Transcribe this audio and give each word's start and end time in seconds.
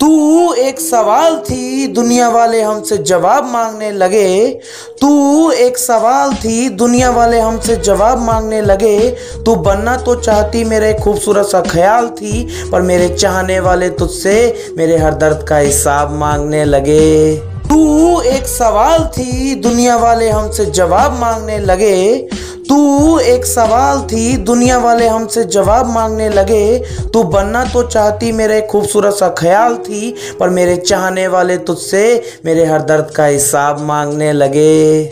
तू 0.00 0.52
एक 0.52 0.80
सवाल 0.80 1.36
थी, 1.36 1.86
दुनिया 1.86 2.28
वाले 2.28 2.60
हमसे 2.62 2.96
जवाब 2.98 3.44
मांगने 3.44 3.90
लगे। 3.92 4.60
तू 5.00 5.50
एक 5.50 5.78
सवाल 5.78 6.32
थी, 6.34 6.68
दुनिया 6.68 7.10
वाले 7.10 7.40
हमसे 7.40 7.76
जवाब 7.76 8.18
मांगने 8.18 8.62
लगे। 8.62 9.10
तू 9.44 9.54
बनना 9.56 9.96
तो 9.96 10.14
चाहती, 10.14 10.64
मेरे 10.64 10.94
खूबसूरत 10.94 11.46
सा 11.46 11.60
ख्याल 11.60 12.08
थी, 12.08 12.48
पर 12.72 12.82
मेरे 12.82 13.08
चाहने 13.08 13.60
वाले 13.60 13.90
तुझसे 13.90 14.66
मेरे 14.76 14.96
हर 14.96 15.14
दर्द 15.14 15.46
का 15.48 15.56
हिसाब 15.56 16.12
मांगने 16.12 16.64
लगे। 16.64 17.36
तू 17.68 18.20
एक 18.20 18.46
सवाल 18.46 19.04
थी, 19.04 19.54
दुनिया 19.54 19.96
वाले 19.96 20.28
हमसे 20.30 20.64
जवाब 20.66 21.18
मांगने 21.20 21.58
लगे। 21.58 22.28
तू 22.70 23.18
एक 23.18 23.44
सवाल 23.44 24.00
थी, 24.02 24.36
दुनिया 24.36 24.78
वाले 24.78 25.06
हमसे 25.08 25.44
जवाब 25.44 25.86
मांगने 25.86 26.28
लगे। 26.28 26.78
तू 27.12 27.22
बनना 27.22 27.64
तो 27.64 27.82
चाहती, 27.82 28.32
मेरे 28.32 28.60
खूबसूरत 28.60 29.14
सा 29.14 29.28
ख्याल 29.38 29.76
थी, 29.76 30.14
पर 30.40 30.50
मेरे 30.50 30.76
चाहने 30.76 31.26
वाले 31.28 31.56
तुझसे 31.58 32.22
मेरे 32.44 32.64
हर 32.64 32.82
दर्द 32.82 33.10
का 33.16 33.24
हिसाब 33.24 33.80
मांगने 33.80 34.32
लगे। 34.32 35.10